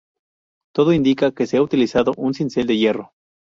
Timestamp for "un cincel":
2.17-2.65